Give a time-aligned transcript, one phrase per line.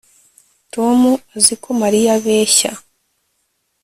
[0.73, 0.99] Tom
[1.35, 2.71] azi ko Mariya abeshya